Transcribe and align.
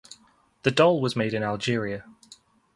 The 0.63 0.71
doll 0.71 0.99
was 0.99 1.15
made 1.15 1.35
in 1.35 1.43
Algeria. 1.43 2.03